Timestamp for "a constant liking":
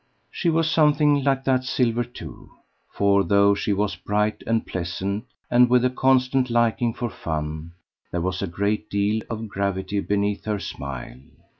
5.85-6.91